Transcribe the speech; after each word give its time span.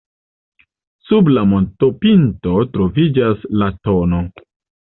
Sub 1.09 1.29
la 1.33 1.43
montopinto 1.51 2.57
troviĝas 2.79 3.47
la 3.65 3.69
tn. 3.85 4.25